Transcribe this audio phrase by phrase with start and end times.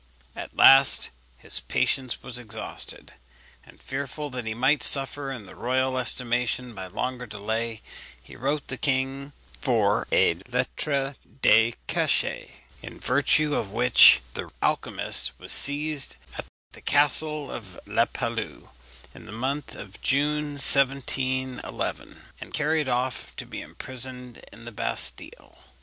[0.35, 3.13] At last his patience was exhausted;
[3.63, 7.83] and fearful that he might suffer in the royal estimation by longer delay,
[8.19, 12.49] he wrote to the king for a lettre de cachet,
[12.81, 18.69] in virtue of which the alchymist was seized at the castle of La Palu,
[19.13, 25.59] in the month of June 1711, and carried off to be imprisoned in the Bastille.